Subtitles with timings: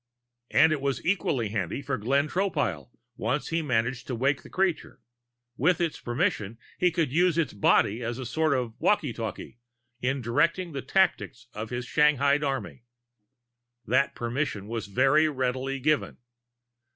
[0.49, 4.99] And it was equally handy for Glenn Tropile, once he managed to wake the creature
[5.57, 9.59] with its permission, he could use its body as a sort of walkie talkie
[10.01, 12.81] in directing the tactics of his shanghaied army.
[13.85, 16.17] That permission was very readily given.